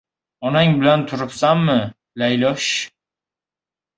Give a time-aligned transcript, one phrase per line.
[0.47, 1.75] —Onang bilan turibsanmi,
[2.21, 2.71] Laylosh?